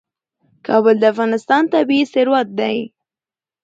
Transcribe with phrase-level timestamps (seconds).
[0.67, 2.77] کابل د افغانستان طبعي ثروت دی.